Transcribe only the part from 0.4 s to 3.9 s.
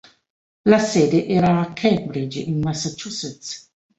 La sede era a Cambridge, in Massachusetts.